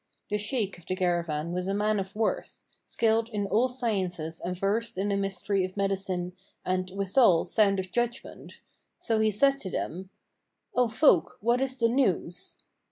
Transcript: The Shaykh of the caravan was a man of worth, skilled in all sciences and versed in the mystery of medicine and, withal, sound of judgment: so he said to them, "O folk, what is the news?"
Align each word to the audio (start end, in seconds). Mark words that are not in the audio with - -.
The 0.31 0.39
Shaykh 0.39 0.79
of 0.79 0.87
the 0.87 0.95
caravan 0.95 1.51
was 1.51 1.67
a 1.67 1.75
man 1.75 1.99
of 1.99 2.15
worth, 2.15 2.63
skilled 2.83 3.29
in 3.29 3.45
all 3.45 3.67
sciences 3.67 4.39
and 4.39 4.57
versed 4.57 4.97
in 4.97 5.09
the 5.09 5.15
mystery 5.15 5.63
of 5.63 5.77
medicine 5.77 6.33
and, 6.65 6.89
withal, 6.89 7.45
sound 7.45 7.77
of 7.77 7.91
judgment: 7.91 8.61
so 8.97 9.19
he 9.19 9.29
said 9.29 9.59
to 9.59 9.69
them, 9.69 10.09
"O 10.73 10.87
folk, 10.87 11.37
what 11.39 11.61
is 11.61 11.77
the 11.77 11.87
news?" 11.87 12.63